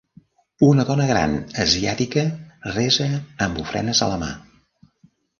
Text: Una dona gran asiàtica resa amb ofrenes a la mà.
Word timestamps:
Una 0.67 0.83
dona 0.85 1.03
gran 1.09 1.35
asiàtica 1.63 2.23
resa 2.69 3.07
amb 3.47 3.61
ofrenes 3.65 4.01
a 4.07 4.07
la 4.13 4.17
mà. 4.23 4.31